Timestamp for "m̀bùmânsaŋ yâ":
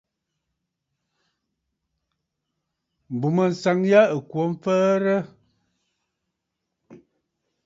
3.13-4.01